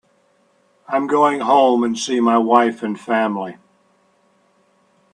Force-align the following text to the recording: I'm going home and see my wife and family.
I'm 0.87 1.05
going 1.05 1.41
home 1.41 1.83
and 1.83 1.95
see 1.95 2.19
my 2.19 2.39
wife 2.39 2.81
and 2.81 2.99
family. 2.99 3.57